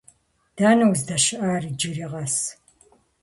Дэнэ 0.55 0.85
уздэщыӏар 0.91 1.63
иджыри 1.69 2.05
къэс? 2.11 2.35